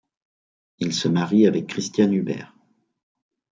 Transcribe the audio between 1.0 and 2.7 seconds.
marie avec Christiane Huber.